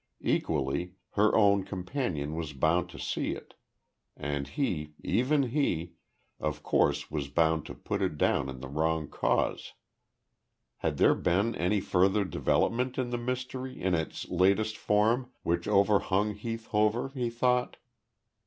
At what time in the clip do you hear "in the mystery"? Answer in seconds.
12.97-13.79